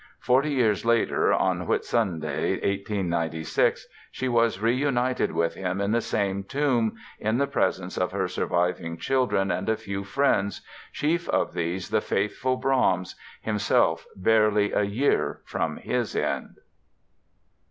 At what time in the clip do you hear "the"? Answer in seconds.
5.91-6.01, 7.37-7.45, 11.91-12.01